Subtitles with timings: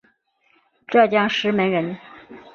[0.87, 1.95] 浙江石门人。